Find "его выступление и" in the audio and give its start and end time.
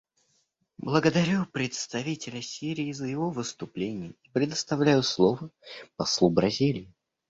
3.05-4.29